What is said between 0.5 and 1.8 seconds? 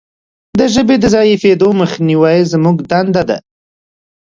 د ژبې د ضعیفیدو